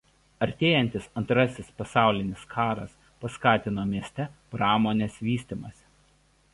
[0.43, 5.77] Artėjantis Antrasis pasaulinis karas paskatino mieste pramonės vystymą.